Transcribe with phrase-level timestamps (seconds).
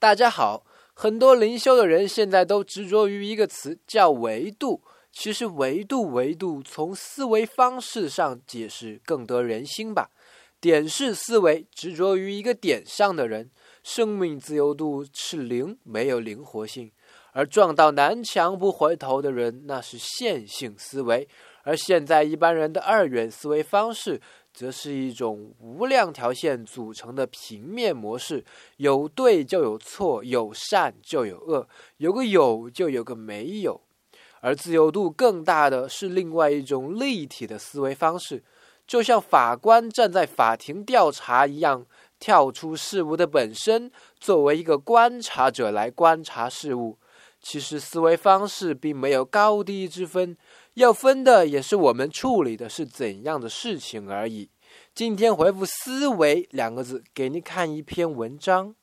[0.00, 0.64] 大家好，
[0.94, 4.80] 很多灵修的人现在都执着于一个词，叫维度。
[5.10, 10.10] 其实维度维度，从思维方式上解释更得人心吧。
[10.60, 13.50] 点式思维，执着于一个点上的人，
[13.82, 16.92] 生命自由度是零，没有灵活性。
[17.38, 21.28] 而撞到南墙不回头的人，那是线性思维。
[21.62, 24.20] 而现在一般人的二元思维方式。
[24.50, 28.44] 则是一种无量条线组成的平面模式，
[28.78, 33.80] 有对就有错，有善就有恶，有个有就有个没有。
[34.40, 38.42] 而自由度更大的是另外一种立体的思维方式，
[38.84, 41.86] 就像法官站在法庭调查一样，
[42.18, 46.98] 跳出事物的本身，作为一个观察者来观察事物。
[47.40, 50.36] 其实思维方式并没有高低之分。
[50.74, 54.50] 要分的也是我们处理的是怎样的事情而已。
[54.94, 58.74] 今天回复“思维”两个字，给你看一篇文章。